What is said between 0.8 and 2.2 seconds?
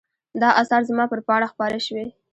زما پر پاڼه خپاره شوي.